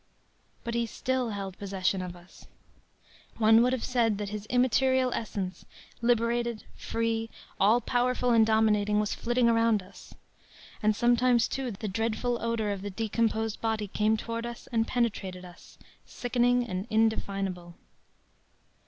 [0.63, 2.47] “But he still held possession of us.
[3.37, 5.63] One would have said that his immaterial essence,
[6.01, 10.15] liberated, free, all powerful and dominating, was flitting around us.
[10.81, 15.45] And sometimes, too, the dreadful odor of the decomposed body came toward us and penetrated
[15.45, 15.77] us,
[16.07, 17.75] sickening and indefinable.